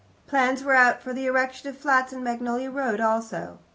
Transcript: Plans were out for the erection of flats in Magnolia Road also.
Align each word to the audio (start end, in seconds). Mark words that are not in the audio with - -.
Plans 0.25 0.63
were 0.63 0.73
out 0.75 0.99
for 0.99 1.13
the 1.13 1.27
erection 1.27 1.69
of 1.69 1.77
flats 1.77 2.11
in 2.11 2.23
Magnolia 2.23 2.71
Road 2.71 2.99
also. 2.99 3.59